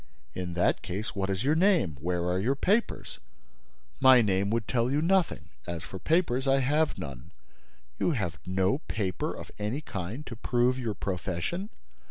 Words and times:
"In 0.33 0.55
that 0.55 0.81
case, 0.81 1.15
what 1.15 1.29
is 1.29 1.43
your 1.43 1.53
name? 1.53 1.95
Where 1.99 2.25
are 2.25 2.39
your 2.39 2.55
papers?" 2.55 3.19
"My 3.99 4.19
name 4.23 4.49
would 4.49 4.67
tell 4.67 4.89
you 4.89 4.99
nothing. 4.99 5.49
As 5.67 5.83
for 5.83 5.99
papers, 5.99 6.47
I 6.47 6.57
have 6.61 6.97
none." 6.97 7.29
"You 7.99 8.09
have 8.13 8.39
no 8.43 8.79
paper 8.79 9.31
of 9.31 9.51
any 9.59 9.81
kind 9.81 10.25
to 10.25 10.35
prove 10.35 10.79
your 10.79 10.95
profession!" 10.95 11.69